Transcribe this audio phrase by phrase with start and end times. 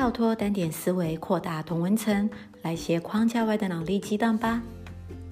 [0.00, 2.30] 跳脱单点思维，扩大同文层，
[2.62, 4.62] 来些框架外的脑力激荡吧！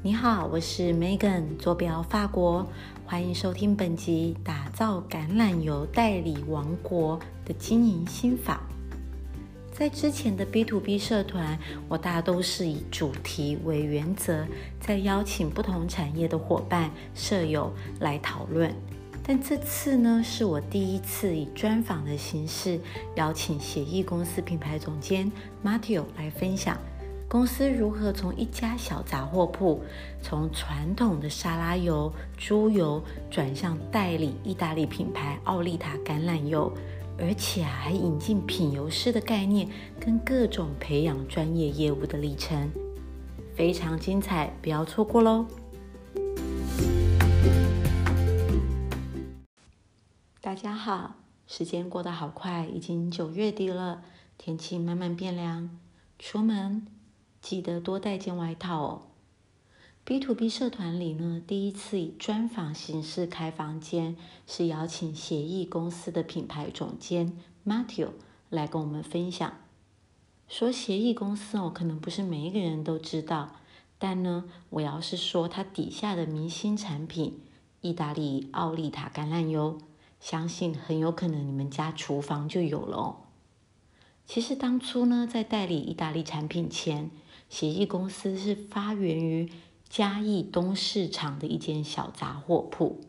[0.03, 2.69] 你好，我是 Megan，坐标法国，
[3.07, 8.61] 欢迎收听本集《打造橄榄油代理王国的经营心法》。
[9.75, 11.59] 在之前的 B to B 社团，
[11.89, 14.45] 我大都是以主题为原则，
[14.79, 18.71] 在邀请不同产业的伙伴、舍友来讨论。
[19.31, 22.81] 但这次呢，是我第一次以专访的形式
[23.17, 25.31] 邀请协议公司品牌总监
[25.63, 26.79] Matteo 来分享
[27.29, 29.83] 公司如何从一家小杂货铺，
[30.23, 36.73] 从传统的沙拉油、猪油转向代理意大利品牌奥利塔橄榄油，
[37.19, 39.69] 而且还引进品油师的概念
[40.01, 42.71] 跟各种培养专业业务的历程，
[43.55, 45.45] 非常精彩，不要错过喽！
[50.41, 51.17] 大家好，
[51.49, 54.05] 时间过得好快，已经九月底了，
[54.39, 55.77] 天气慢慢变凉，
[56.17, 56.87] 出门
[57.43, 59.03] 记得多带件外套哦。
[60.05, 64.17] B to B 社团里呢，第一次以专访形式开房间，
[64.47, 68.11] 是邀请协议公司的品牌总监 Matthew
[68.49, 69.53] 来跟我们分享。
[70.47, 73.57] 说协议公司哦，可能不是每一个人都知道，
[73.99, 77.41] 但呢，我要是说它底下的明星产品——
[77.83, 79.81] 意大利奥利塔橄榄油。
[80.21, 83.17] 相信很有可能你们家厨房就有了哦。
[84.27, 87.11] 其实当初呢，在代理意大利产品前，
[87.49, 89.51] 协议公司是发源于
[89.89, 93.01] 嘉义东市场的一间小杂货铺。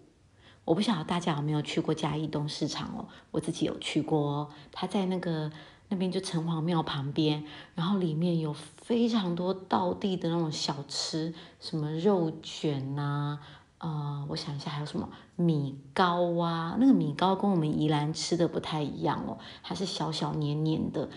[0.64, 4.50] 我不晓得大家有没有去过嘉义东市场哦，我自己有去过哦。
[4.72, 5.52] 它在那个
[5.90, 7.44] 那边就城隍庙旁边，
[7.76, 13.40] 然后里面有非常多道地的那种小吃，什么肉卷呐。
[13.80, 16.78] 呃，我想一下还有什么米糕啊？
[16.80, 21.10] 那个米糕跟我们宜兰吃的不太一样哦，它是小小黏黏的，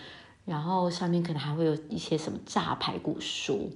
[0.45, 3.69] 然后上面可能还会有一些什么炸排骨酥，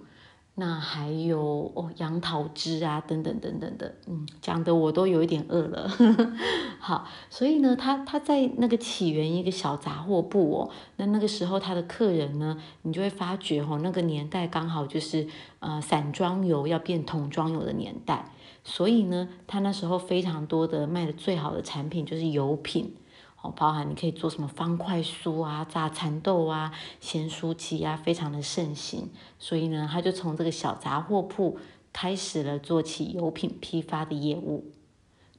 [0.59, 5.87] 那还有哦杨桃汁啊，等等等等的，嗯，讲的我都有一点饿了。
[6.81, 15.27] 好，所以呢，他他在那个起源一个小杂货铺哦，那那个时候他的客人呢，你就会发觉哦，那个年代刚好就是
[15.59, 18.31] 呃散装油要变桶装油的年代。
[18.63, 22.95] 所以呢，他那时候非常多的卖的最好的产品就是油品，
[23.41, 29.09] 哦，包含你可以做什么方块酥啊、炸蚕豆啊、咸酥鸡啊，非常的盛行。
[29.37, 31.59] 所以呢，他就从这个小杂货铺
[31.93, 34.71] 开始了做起油品批发的业务。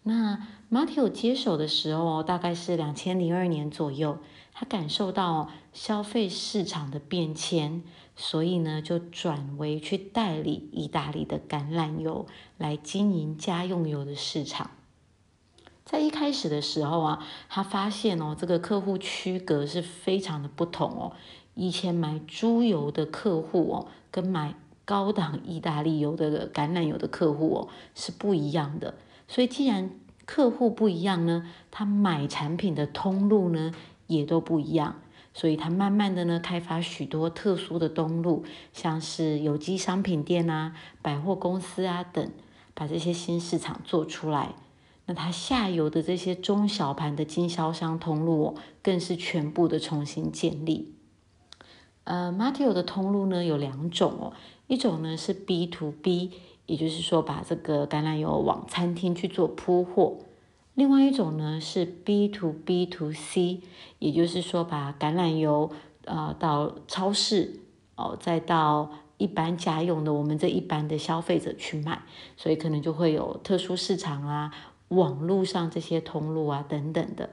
[0.05, 4.19] 那马蒂欧接手的时候，大概是两千零二年左右，
[4.53, 7.83] 他感受到消费市场的变迁。
[8.21, 12.27] 所以呢，就转为去代理意大利的橄榄油，
[12.57, 14.71] 来经营家用油的市场。
[15.89, 21.13] 在一开始的时候啊，他发现哦，这个客户区隔是非常的不同哦。
[21.55, 24.55] 以前买猪油的客户哦，跟买
[24.85, 28.97] 高档意大利油的橄榄油的客户哦，是不一样的。
[29.27, 29.91] 所以既然
[30.27, 33.73] 客户不一样呢，他买产品的通路呢，
[34.09, 35.01] 也都不一样。
[35.33, 38.45] 所以，他慢慢的呢，开发许多特殊的东路，
[38.75, 42.31] 像是有机商品店啊、百货公司啊等，
[42.75, 44.55] 把这些新市场做出来。
[45.09, 50.95] 那它下游的这些中小盘的经销商通路，更是全部的重新建立。
[52.05, 54.33] 呃，Matteo 的通路呢有两种哦，
[54.67, 56.33] 一种呢是 B to B，
[56.67, 60.19] 也就是说把这个橄榄油往餐厅去做铺货。
[60.75, 63.63] 另外一种呢是 B to B to C，
[63.99, 65.71] 也就是说把橄榄油
[66.05, 67.61] 呃到超市
[67.97, 72.03] 哦，再到一般家用的我们这一般的消费者去卖，
[72.37, 74.55] 所以可能就会有特殊市场啊、
[74.89, 77.31] 网络上这些通路啊等等的。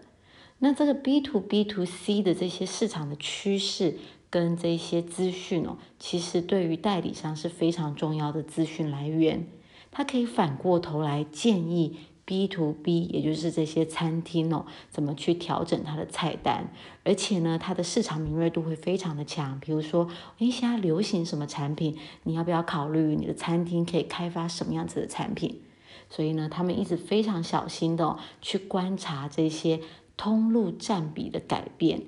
[0.59, 3.97] 那这个 B to B to C 的这些市场的趋势
[4.29, 9.47] 跟这些资讯哦，其实对于代理商是非常重要的资讯来源，
[9.91, 11.97] 他可以反过头来建议。
[12.27, 16.73] B to B，也就是这些餐厅哦，怎么去调整它的菜单？
[17.03, 19.59] 而且呢，它的市场敏锐度会非常的强。
[19.59, 20.09] 比如说，
[20.39, 21.95] 诶，现在流行什么产品？
[22.23, 25.61] 你要不要考虑你的餐厅可以开发什么样子的产品？
[26.09, 29.81] 所以呢，他们一直非常小心的去观察这些
[30.15, 32.03] 通路占比的改变，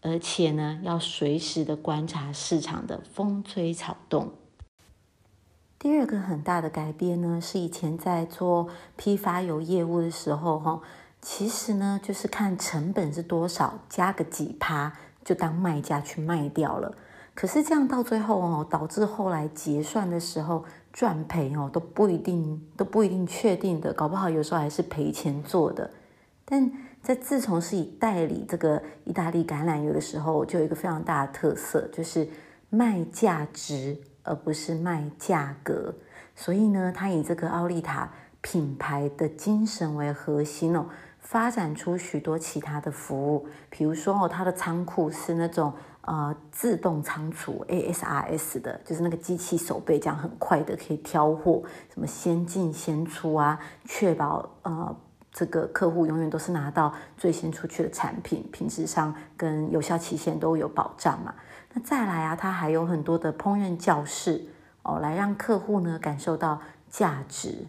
[0.00, 4.32] 而且呢，要随时的观察市场的风吹草动。
[5.78, 10.80] 第二个很大的改变呢，是以前在做批发油业务的时候，哈，
[11.20, 16.94] 其实呢就是看成本是多少，加个几趴就当卖家去卖掉了。
[17.34, 20.62] 可是这样到最后哦，导致后来结算的时候
[20.92, 25.90] 赚赔哦都不一定都不一定确定的，搞不好有时候还是赔钱做的。
[26.44, 26.70] 但
[27.00, 32.28] 在自从是以代理这个意大利橄榄油的时候，就有一个非常大的特色，就是
[32.68, 35.94] 卖价值而不是卖价格。
[36.36, 38.10] 所以呢，他以这个奥利塔
[38.42, 40.84] 品牌的精神为核心哦，
[41.18, 45.72] 发展出许多其他的服务，比如说哦，他的仓库是那种。
[46.02, 51.62] 呃，自动仓储 ASRS 的，就是那个机器手背这样很快的可以挑货，
[51.94, 54.96] 什么先进先出啊，确保呃
[55.30, 61.32] 这个客户永远都是拿到最先出去的产品，品质上跟有效期限都有保障嘛。
[61.72, 64.44] 那再来啊，它还有很多的烹饪教室
[64.82, 66.60] 哦，来让客户呢感受到
[66.90, 67.66] 价值。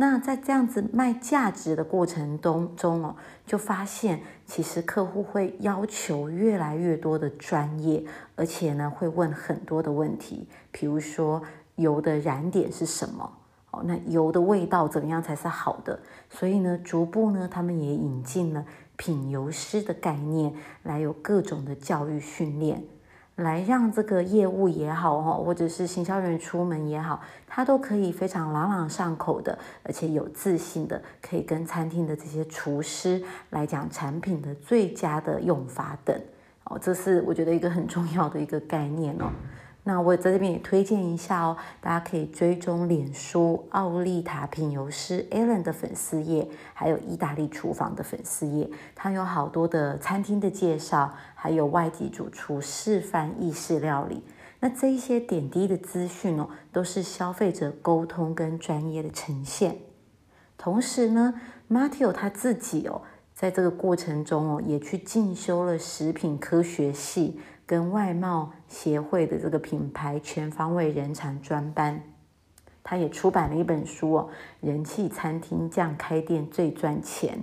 [0.00, 8.04] 那在这样子卖价值的过程中中哦，就发现其实客户会要求越来越多的专业，
[8.36, 11.42] 而且呢会问很多的问题，比如说
[11.74, 13.28] 油的燃点是什么？
[13.72, 15.98] 哦，那油的味道怎么样才是好的？
[16.30, 18.64] 所以呢，逐步呢他们也引进了
[18.96, 20.54] 品油师的概念，
[20.84, 22.84] 来有各种的教育训练。
[23.38, 36.20] 来让这个业务也好哈，或者是行销人员出门也好，他都可以非常朗朗上口的，而且有自信的，可以跟餐厅的这些厨师来讲产品的最佳的用法等
[36.64, 39.30] 哦，这是我觉得一个很重要的一个概念哦。
[39.88, 54.22] 那我在这边也推荐一下哦，大家可以追踪脸书奥利塔品油师 Alan 的粉丝页，还有意大利厨房的粉丝页，它有好多的餐厅的介绍，还有外籍主厨示范意式料理。
[54.60, 59.78] 那这一些点滴的资讯哦，都是消费者沟通跟专业的呈现。
[60.58, 61.32] 同时呢
[61.70, 63.00] ，Matteo 他自己哦，
[63.32, 67.40] 在这个过程中哦，也去进修了食品科学系。
[67.68, 72.02] 跟外贸协会的这个品牌全方位人才专班，
[72.82, 74.30] 他也出版了一本书哦，
[74.62, 77.38] 人气餐厅这样开店最赚钱，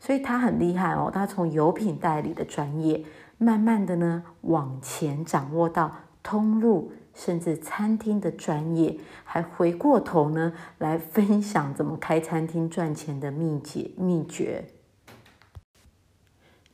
[0.00, 3.04] 所以他很厉害哦，他从油品代理的专业，
[3.38, 14.64] 慢慢的呢往前掌握到通路，甚至餐厅的专业，还回过头呢来分享怎么开餐厅赚钱的秘诀秘诀。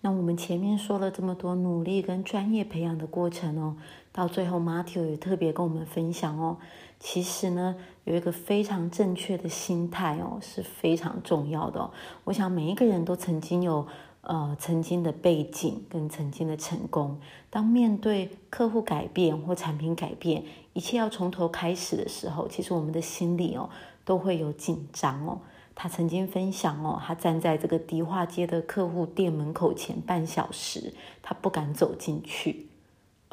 [0.05, 3.75] 那我们前面说了这么多努力跟专业培养的过程哦，
[4.13, 6.59] 到最后 Matthew 也特别跟我们分享哦，
[7.01, 7.75] 其实呢
[8.05, 11.91] 有一个非常正确的心态哦是非常重要的。
[12.25, 13.87] 我想每一个人都曾经有
[14.21, 17.19] 呃曾经的背景跟曾经的成功，
[17.49, 23.71] 当面对客户改变或产品改变，一切要从头开始的时候，其实我们的心里哦
[24.05, 25.41] 都会有紧张哦。
[25.77, 32.69] 他曾经分享哦，他站在这个迪化街的客户店门口前半小时，他不敢走进去，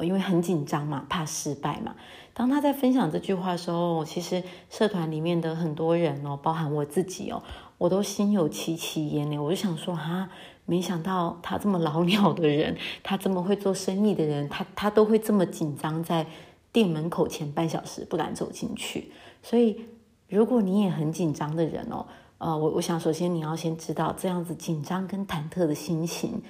[0.00, 1.94] 因为很紧张嘛，怕失败嘛。
[2.34, 7.42] 当他在分享这句话的时候，其实社团里面的很多人哦，包含我自己哦，
[7.78, 9.38] 我都心有戚戚焉呢。
[9.38, 10.28] 我就想说啊，
[10.66, 16.26] 没想到他这么老鸟的人， 他这么会做生意的人，他他都会这么紧张，在
[16.72, 19.12] 店门口前半小时不敢走进去。
[19.42, 19.84] 所以，
[20.28, 22.04] 如果你也很紧张的人哦。
[22.42, 26.42] 呃，我我想首先你要先知道，这样子紧张跟忐忑的心情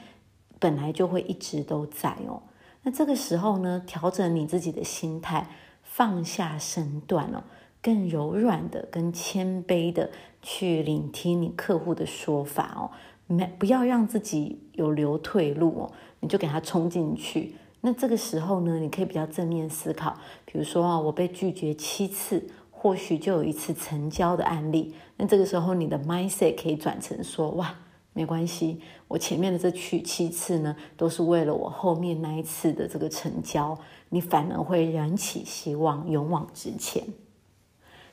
[0.59, 2.43] 本来就会一直都在哦。
[2.83, 5.47] 那这个时候呢，调整你自己的心态，
[5.83, 7.45] 放下身段哦，
[7.83, 10.11] 更柔软的、跟谦卑的
[10.41, 12.91] 去聆听你客户的说法哦，
[13.27, 17.55] 没不要让自己有留退路哦，你就给他冲进去。
[17.83, 22.49] 那这个时候呢，你可以比较正面思考，比如说啊，我被拒绝七次。
[22.83, 27.73] 或许就有一次成交的案例，那这个时候你的 mindset 可以转成说：哇，
[28.13, 37.05] 没关系，我前面的这七七次呢，都是为了我后面那一次的这个成交，你反而会燃起希望，勇往直前。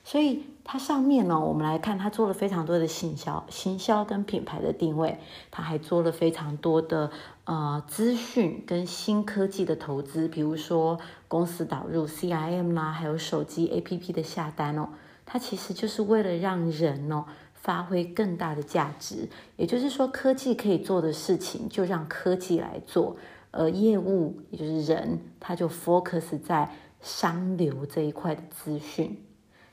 [0.04, 5.18] 所以它上面呢，我们来看，它做了非常多的行销、行销跟品牌的定位，
[5.50, 7.10] 它还做了非常多的
[7.42, 14.90] 呃资讯跟新科技的投资，比如说公司导入 CIM 啦，还有手机 APP 的下单哦，
[15.26, 23.16] 它其实就是为了让人哦发挥更大的价值，也就是说，科技可以做的事情就让科技来做，
[23.50, 29.20] 而业务也就是人，他就 focus 在商流这一块的资讯。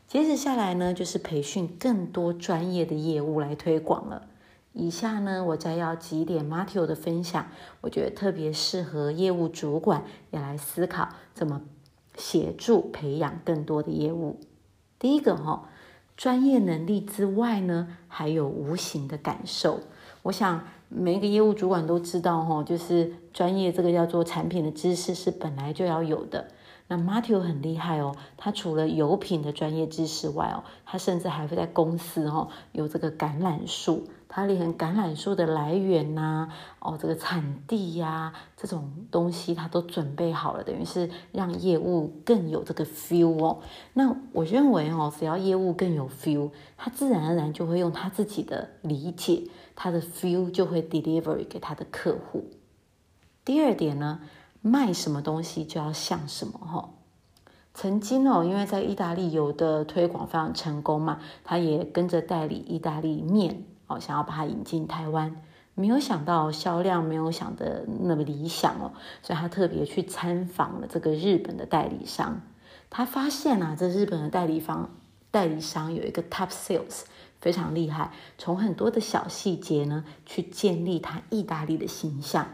[0.07, 4.27] 接着下来呢，就是培训更多专业的业务来推广了。
[4.71, 7.47] 以下呢，我再要几点 Matteo 的分享，
[7.81, 11.61] 我觉得特别适合业务主管也来思考怎么
[12.15, 14.39] 协助培养更多的业务。
[14.97, 15.67] 第一个哈，
[16.15, 19.81] 专业能力之外呢，还有无形的感受。
[20.21, 26.47] 我想每一个业务主管都知道哈，就是专业这个叫做产品的知识是本来就要有的。
[26.87, 43.59] 那 Matteo 很厉害哦，他除了油品的专业知识外哦，他甚至还会在公司哦有这个橄榄树他连橄榄树的来源呐，哦，这个产地呀，这种东西他都准备好了，等于是让业务更有这个 feel 哦。
[43.93, 49.43] 那我认为哦，只要业务更有 feel，他自然而然就会用他自己的理解，
[49.75, 52.45] 他的 feel 就会 deliver 给他的客户。
[53.43, 54.19] 第二点呢，
[54.61, 56.89] 卖什么东西就要像什么哈。
[57.73, 65.43] 曾经哦，因为在意大利有的推广非常成功嘛，他也跟着代理意大利面哦，想要把它引进台湾，
[65.75, 72.41] 没有想到销量没有想的那么理想哦，所以他特别去参访了这个日本的代理商，
[72.89, 74.89] 他发现啊，这日本的代理方
[75.29, 77.03] 代理商有一个 top sales
[77.39, 82.47] 非常厉害，从很多的小细节呢去建立他意大利的形象。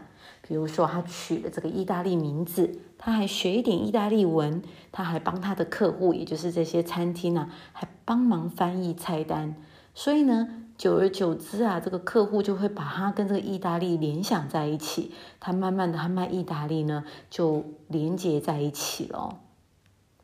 [0.46, 9.56] 比如说，他取了这个意大利名字，他还学一点意大利文，他还帮他的客户，也就是这些餐厅呢，还帮忙翻译菜单。
[9.94, 10.46] 所以呢，
[10.76, 19.40] 久而久之啊，这个客户就会把他跟这个意大利联想在一起，他慢慢的，他卖意大利呢，就连接在一起了。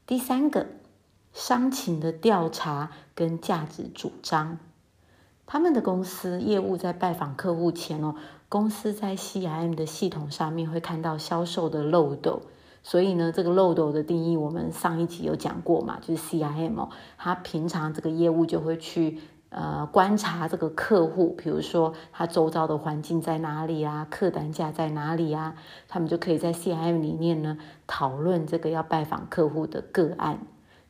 [0.07, 0.67] 第三个，
[1.33, 4.59] 商情的调查跟价值主张，
[5.47, 8.17] 他们的公司业务在拜访客户前哦。
[8.51, 12.43] 公司在 CRM 的系统上面会看到销售的漏斗，
[12.83, 25.55] 所以呢，这个漏斗的定义我们上一集有讲过嘛，就是 CRM 哦，他平常这个业务就会去呃观察这个客户，比如说他周遭的环境在哪里啊，客单价在哪里啊，
[25.87, 30.41] 他们就可以在 CRM 里面呢讨论这个要拜访客户的个案，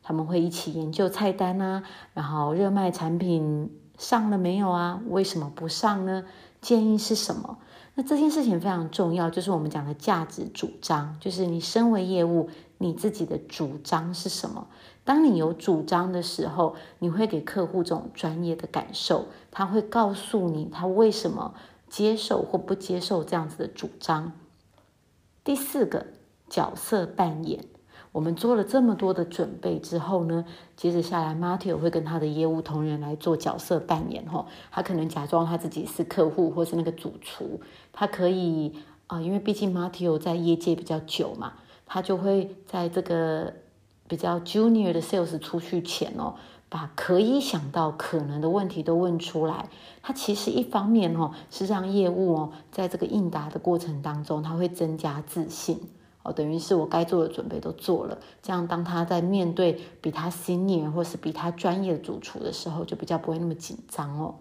[0.01, 1.83] 他们会一起研究菜单啊，
[2.15, 4.99] 然后热卖产品上了没有啊？
[5.09, 6.25] 为什么不上呢？
[6.61, 7.57] 建议是什么？
[7.95, 14.67] 那这件事情非常重要，就是我们讲的价值主张，就是你身为业务，你自己的主张是什么？
[15.03, 21.55] 当你有主张的时候，你会给客户这种专业的感受，他会告诉你他为什么
[21.89, 24.31] 接受或不接受这样子的主张。
[25.43, 26.05] 第四个
[26.47, 27.65] 角色扮演。
[28.11, 30.43] 我们做了这么多的准备之后呢，
[30.75, 34.45] 接着下来，Matthew 会跟他的业务同仁来做角色扮演哈。
[34.69, 37.61] 他可能假装他自己是客户或是那个主厨，
[37.93, 38.73] 他可以
[39.07, 41.53] 啊，因为毕竟 Matthew 在业界比较久嘛，
[41.85, 43.53] 他就会在这个
[44.09, 46.35] 比较 junior 的 sales 出去前哦，
[46.67, 49.69] 把可以想到可能的问题都问出来。
[50.01, 55.79] 他其实一方面哦，是让业务哦，在这个应答的过程当中，他会增加自信。
[56.23, 64.35] 哦，等于是我该做的准备都做了，这样当他在面对比他 senior 或是比他专业的主厨的时候，就比较不会那么紧张哦。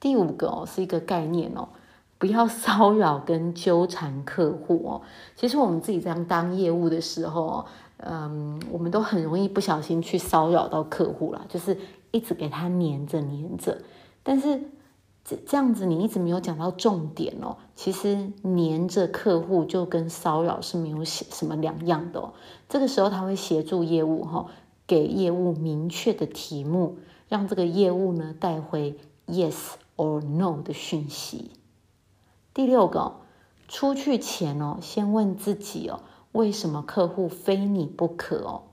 [0.00, 1.68] 第五个哦，是一个概念哦，
[2.18, 5.02] 不要骚扰跟纠缠客户哦。
[5.36, 7.64] 其实我们自己这样当业务的时候，
[7.98, 11.78] 嗯，我们都很容易不小心去骚扰到客户啦，就是
[12.10, 13.78] 一直给他黏着黏着，
[14.22, 14.60] 但是。
[15.24, 17.56] 这这样子，你一直没有讲到重点哦。
[17.74, 22.34] 其实黏着客户就跟骚扰是没有什么两样的哦。
[22.68, 24.46] 这个时候他会协助业务哈，
[24.86, 29.54] 给业务明确的题目，让这个业务呢带回 yes
[29.96, 31.52] or no 的讯息。
[32.52, 33.14] 第六个，
[33.66, 36.00] 出去前哦，先问自己哦，
[36.32, 38.64] 为什么客户非你不可哦？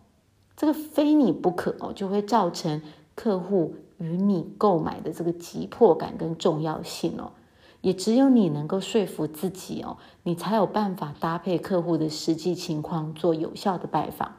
[0.58, 2.81] 这个非你不可哦，就会造成
[3.15, 3.75] 客户。
[4.01, 7.34] 与你购买的这个急迫感跟重要性哦，
[7.81, 14.38] 也只有你能够说服自己哦，你才有办法搭配客户的实际情况做有效的拜访。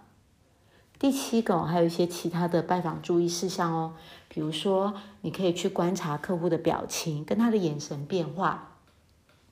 [0.98, 3.94] 第七个还有一些其他的拜访注意事项哦，
[4.28, 8.78] 比如说你可以去观察客户的表情跟他的眼神变化。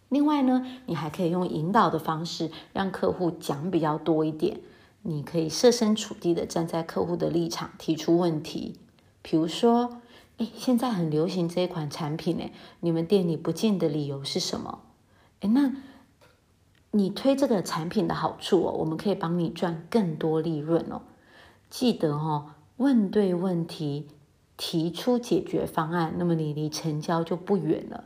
[0.09, 4.61] 另外呢，你还可以用引导的方式让客户讲比较多一点，
[5.03, 8.81] 你可以设身处地的站在客户的立场提出问题。
[9.23, 10.01] 比如说，
[10.39, 14.81] 哎，现在很流行这一款产品，哎，你们店里不进的理由是什么？
[15.41, 15.73] 哎，那
[16.91, 21.03] 你推这个产品的好处哦，我们可以帮你赚更多利润哦。
[21.69, 24.09] 记得哦，问对问题，
[24.57, 28.05] 提出解决方案，那么你离成交就不远了。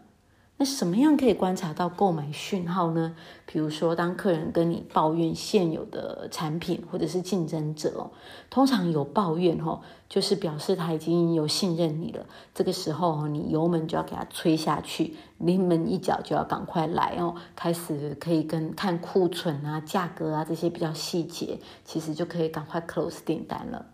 [0.57, 3.17] 那什么样可以观察到购买讯号呢？
[3.45, 8.13] 比如说，当客人跟你抱怨现有的产品或者是竞争者哦，
[8.51, 12.25] 通常有抱怨吼，就是表示他已经有信任你了。
[12.55, 23.87] 这个时候哦，你油门就要给他吹下去，临门一脚就要赶快来哦，开始可以跟看库存啊、价格啊这些比较细节，其实就可以赶快 close 订单了。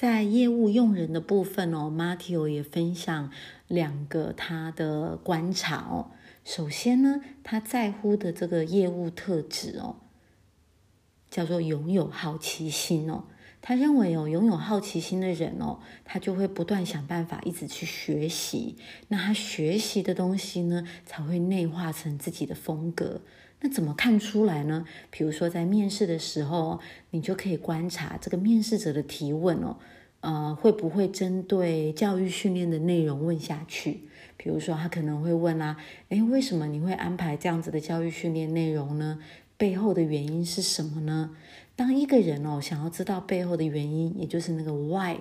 [0.00, 3.30] 在业务用人的部分哦，Matthew 也分享
[3.68, 6.12] 两个他的观察哦。
[6.42, 9.96] 首先呢，他在乎的这个业务特质哦，
[11.28, 13.24] 叫做拥有好奇心哦。
[13.60, 18.78] 他认为哦，拥有好奇心的人哦，他就会不断想办法，一直去学习。
[19.08, 23.20] 那他学习的东西呢，才会内化成自己的风格。
[23.62, 24.86] 那怎么看出来呢？
[25.10, 29.76] 比如说在面试的时候，你就可以观察这个面试者的提问哦，
[30.20, 34.00] 呃，会不会针对教育训练的内容问下去？
[34.36, 35.76] 比如说他可能会问啊，
[36.08, 39.18] 诶，为什么你会安排这样子的教育训练内容呢？
[39.58, 41.36] 背后的原因是什么呢？
[41.76, 45.18] 当一个人哦想要知道背后的原因，也就是那个 why，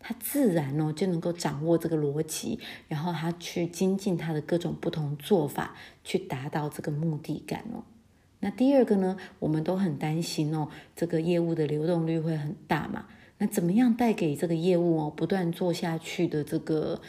[0.00, 7.84] 他自然哦就能够掌握这个逻辑，然后他去精进他的各种不同做法，去达到这个目的感哦。
[8.40, 13.06] 那第二个呢，我们都很担心哦，这个业务的流动率会很大嘛？
[13.38, 17.00] 那怎么样带给这个业务哦不断做下去的这个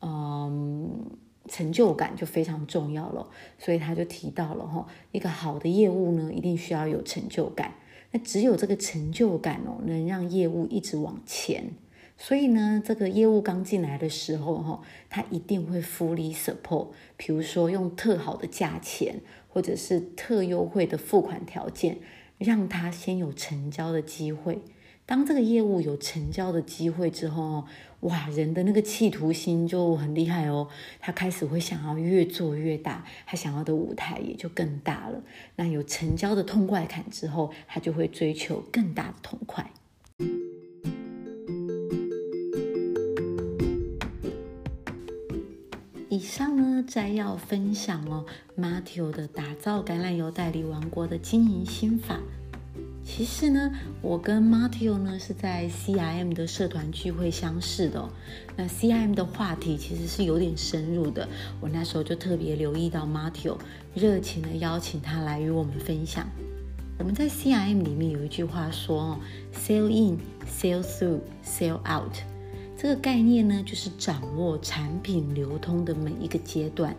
[0.00, 1.10] 嗯？
[1.50, 3.26] 成就感就非常重要了，
[3.58, 7.72] 所以他就提到了哈，一个好的业务呢，一定需要有成就感。
[8.10, 11.70] 那只有这个成就感哦，能让业务一直往前。
[12.20, 21.98] 所以呢，这个业务刚进来的时候哈，他一定会 fully support，比如说用特好的价钱，或者是特优惠的付款条件，
[22.36, 24.60] 让他先有成交的机会。
[25.06, 27.64] 当这个业务有成交的机会之后，
[28.00, 30.68] 哇，人的那个企图心就很厉害哦。
[30.98, 35.22] 他开始会想要越做越大，他想要的舞台也就更大了。
[35.54, 39.70] 那有成交的痛快感之后，他就会追求更大的痛快。
[46.18, 48.26] 以上呢，摘要分享哦
[48.58, 52.18] ，Matthew 的打造橄榄油代理王国的经营心法。
[53.04, 53.70] 其实呢，
[54.02, 58.08] 我跟 Matthew 呢是在 CIM 的社团聚会相识的。
[58.56, 61.28] 那 CIM 的话题其实是有点深入的，
[61.60, 63.56] 我那时候就特别留意到 Matthew
[63.94, 66.26] 热情的邀请他来与我们分享。
[66.98, 69.20] 我们在 CIM 里面有一句话说哦
[69.54, 72.16] ：“Sell in, sell through, sell out。”
[72.80, 76.94] 这个概念呢，就是掌握产品流通的每一个阶段。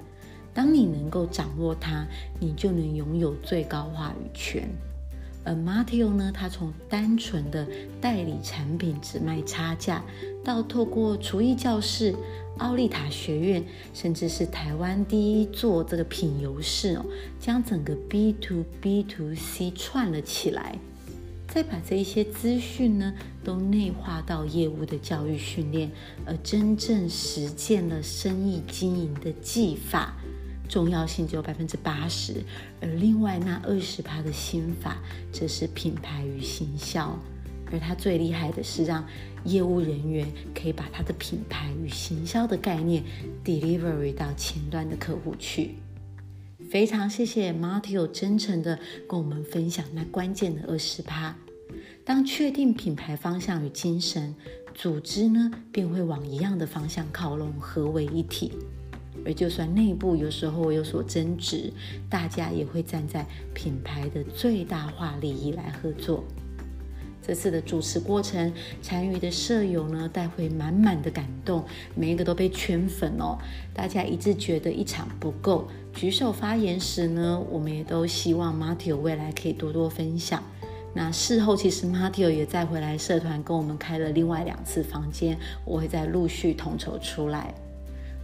[0.54, 2.06] 当你能够掌握它，
[2.38, 4.70] 你就能拥有最高话语权。
[5.46, 7.66] 而 Matteo 呢，他从单纯的
[8.02, 10.04] 代理产品只卖差价，
[10.44, 12.14] 到透过厨艺教室、
[12.58, 13.64] 奥利塔学院，
[13.94, 17.06] 甚至是台湾第一座这个品油室哦，
[17.40, 20.78] 将整个 B to B to C 串了起来，
[21.50, 25.90] 再把这一些资讯呢，都内化到业务的教育训练，
[26.26, 30.16] 而真正实践了生意经营的技法。
[30.70, 32.44] 重要性只有百分之八十，
[32.80, 35.00] 而另外那二十趴的心法，
[35.32, 37.18] 则是品牌与行销。
[37.72, 39.04] 而他最厉害的是让
[39.44, 43.04] 业务人员可以把他的品牌与行销的概念
[43.44, 45.76] delivery 到前端的客户去。
[46.70, 48.78] 非常谢谢 Matteo 真诚的
[49.08, 51.36] 跟我们分享那关键的二十趴。
[52.06, 54.36] 当确定品牌方向与精神，
[54.76, 58.52] 组织呢便会往一样的方向靠拢，合为一体。
[59.26, 61.74] 而就算内部有时候有所争执，
[62.08, 66.24] 大家也会站在品牌的最大化利益来合作。
[67.30, 71.64] 这次的主持过程，参与的舍友呢带回满满的感动，
[71.94, 73.38] 每一个都被圈粉哦。
[73.72, 80.42] 大家一致觉得一场不够，举手发言时呢，我们也都希望 Matteo 未来可以多多分享。
[80.96, 87.54] 那事后其实 Matteo 也再回来社团跟我们开了另外两次房间，我会再陆续统筹出来。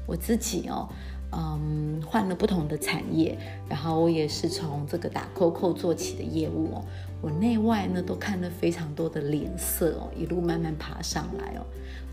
[0.07, 0.89] 我自己哦，
[1.31, 3.37] 嗯，换了不同的产业，
[3.69, 6.85] 然后我也是从这个打 COCO 做起的业务哦，
[7.25, 11.65] 我内外呢都看了非常多的脸色哦，一路慢慢爬上来哦。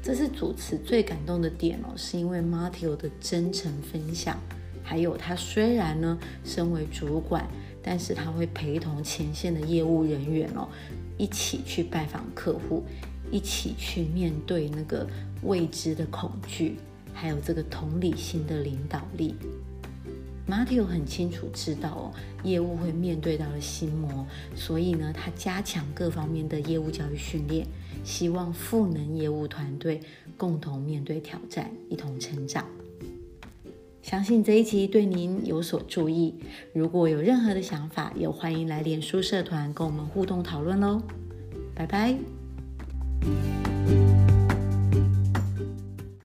[0.03, 4.39] 这是主持最感动的点哦，是因为 Matteo 的真诚分享，
[4.83, 7.47] 还有他虽然呢身为主管，
[7.83, 10.67] 但是他会陪同前线的业务人员哦，
[11.19, 12.83] 一起去拜访客户，
[13.31, 15.07] 一起去面对那个
[15.43, 16.79] 未知的恐惧。
[17.13, 19.35] 还有这个同理心的领导力
[20.49, 27.67] ，Matteo 很清楚知道哦，业务会面对到了心魔，所以呢，他加强各方面的业务教育训练，
[28.05, 30.01] 希望赋能业务团队
[30.37, 32.67] 共同面对挑战，一同成长。
[34.03, 36.35] 相信这一集对您有所注意，
[36.73, 41.01] 如果有任何的想法，也欢迎来脸书社团跟我们互动讨论喽。
[41.75, 42.17] 拜拜。